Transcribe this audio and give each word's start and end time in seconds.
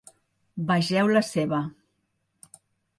Vegeu 0.71 1.13
la 1.13 1.23
seva. 1.29 1.63